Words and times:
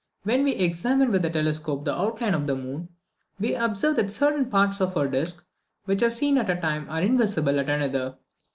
When 0.23 0.43
we 0.43 0.53
examine 0.53 1.11
with 1.11 1.23
a 1.25 1.29
telescope 1.29 1.85
the 1.85 1.93
outline 1.93 2.33
of 2.33 2.47
the 2.47 2.55
moon, 2.55 2.89
we 3.39 3.53
observe 3.53 3.97
that 3.97 4.11
certain 4.11 4.47
parts 4.49 4.81
of 4.81 4.95
her 4.95 5.07
disc, 5.07 5.45
which 5.85 6.01
are 6.01 6.09
seen 6.09 6.39
at 6.39 6.47
one 6.47 6.59
time, 6.59 6.89
are 6.89 7.03
invisible 7.03 7.59
at 7.59 7.69
another. 7.69 8.15